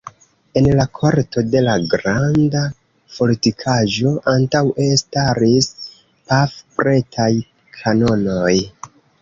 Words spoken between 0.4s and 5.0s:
En la korto de la granda fortikaĵo antaŭe